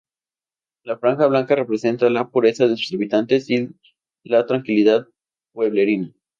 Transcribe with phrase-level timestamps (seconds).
[0.83, 3.69] La franja blanca representa la pureza de sus habitantes y
[4.23, 5.07] la tranquilidad
[5.53, 6.11] pueblerina.